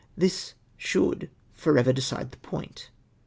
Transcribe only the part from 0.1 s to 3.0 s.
This should for ever decide the point.